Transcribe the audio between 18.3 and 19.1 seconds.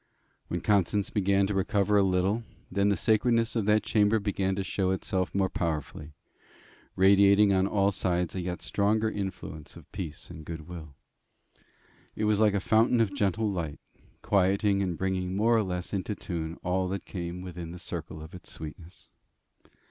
its sweetness.